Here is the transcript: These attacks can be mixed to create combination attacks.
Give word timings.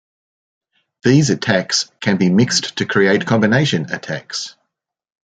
These 1.03 1.29
attacks 1.29 1.91
can 1.99 2.17
be 2.17 2.31
mixed 2.31 2.77
to 2.77 2.87
create 2.87 3.27
combination 3.27 3.93
attacks. 3.93 4.55